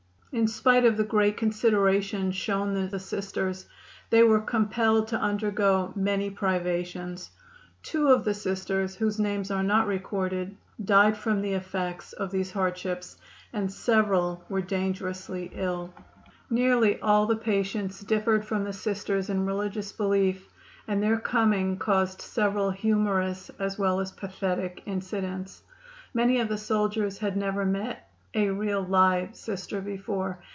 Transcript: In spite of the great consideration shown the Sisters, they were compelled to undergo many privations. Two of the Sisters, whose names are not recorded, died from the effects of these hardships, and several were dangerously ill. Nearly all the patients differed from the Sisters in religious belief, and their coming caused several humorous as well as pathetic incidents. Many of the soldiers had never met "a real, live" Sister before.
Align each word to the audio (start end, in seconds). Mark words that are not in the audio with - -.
In 0.33 0.47
spite 0.47 0.85
of 0.85 0.95
the 0.95 1.03
great 1.03 1.35
consideration 1.35 2.31
shown 2.31 2.87
the 2.89 2.97
Sisters, 3.01 3.65
they 4.11 4.23
were 4.23 4.39
compelled 4.39 5.09
to 5.09 5.19
undergo 5.19 5.91
many 5.93 6.29
privations. 6.29 7.29
Two 7.83 8.07
of 8.07 8.23
the 8.23 8.33
Sisters, 8.33 8.95
whose 8.95 9.19
names 9.19 9.51
are 9.51 9.61
not 9.61 9.87
recorded, 9.87 10.55
died 10.85 11.17
from 11.17 11.41
the 11.41 11.51
effects 11.51 12.13
of 12.13 12.31
these 12.31 12.49
hardships, 12.53 13.17
and 13.51 13.69
several 13.73 14.41
were 14.47 14.61
dangerously 14.61 15.51
ill. 15.53 15.93
Nearly 16.49 16.97
all 17.01 17.25
the 17.25 17.35
patients 17.35 17.99
differed 17.99 18.45
from 18.45 18.63
the 18.63 18.71
Sisters 18.71 19.29
in 19.29 19.45
religious 19.45 19.91
belief, 19.91 20.47
and 20.87 21.03
their 21.03 21.19
coming 21.19 21.75
caused 21.75 22.21
several 22.21 22.71
humorous 22.71 23.51
as 23.59 23.77
well 23.77 23.99
as 23.99 24.13
pathetic 24.13 24.81
incidents. 24.85 25.61
Many 26.13 26.39
of 26.39 26.47
the 26.47 26.57
soldiers 26.57 27.17
had 27.17 27.35
never 27.35 27.65
met 27.65 28.07
"a 28.33 28.49
real, 28.49 28.81
live" 28.83 29.35
Sister 29.35 29.81
before. 29.81 30.39